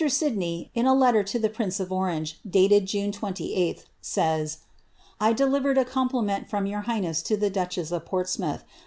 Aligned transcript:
Sid 0.09 0.41
a 0.41 0.93
letter 0.95 1.21
to 1.23 1.37
the 1.37 1.47
prince 1.47 1.79
of 1.79 1.91
Orange, 1.91 2.39
dated 2.43 2.87
June 2.87 3.11
28th, 3.11 3.83
says," 4.01 4.57
I 5.21 5.31
de 5.31 5.45
a 5.79 5.85
compliment 5.85 6.49
from 6.49 6.65
your 6.65 6.81
highness 6.89 7.21
to 7.21 7.37
the 7.37 7.51
duchess 7.51 7.91
of 7.91 8.03
Portsmouth. 8.03 8.63